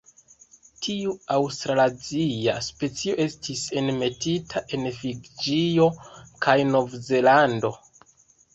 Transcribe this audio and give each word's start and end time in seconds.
Tiu 0.85 1.11
aŭstralazia 1.35 2.55
specio 2.69 3.13
estis 3.27 3.67
enmetita 3.83 4.65
en 4.79 4.89
Fiĝio 4.99 5.89
kaj 6.47 6.59
Novzelando. 6.75 7.75